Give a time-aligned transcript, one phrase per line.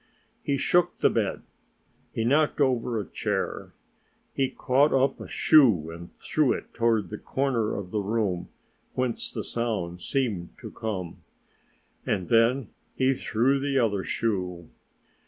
[0.41, 1.43] He shook the bed.
[2.11, 3.71] He knocked over a chair.
[4.33, 8.49] He caught up a shoe and threw it toward a corner of the room,
[8.95, 11.17] whence the sound seemed to come.
[12.03, 14.71] And then he threw the other shoe.